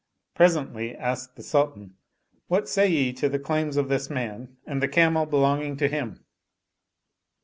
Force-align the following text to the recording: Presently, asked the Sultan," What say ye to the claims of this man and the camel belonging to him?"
Presently, 0.33 0.95
asked 0.95 1.35
the 1.35 1.43
Sultan," 1.43 1.93
What 2.47 2.67
say 2.67 2.89
ye 2.91 3.13
to 3.13 3.29
the 3.29 3.37
claims 3.37 3.77
of 3.77 3.87
this 3.87 4.09
man 4.09 4.57
and 4.65 4.81
the 4.81 4.87
camel 4.87 5.27
belonging 5.27 5.77
to 5.77 5.87
him?" 5.87 6.25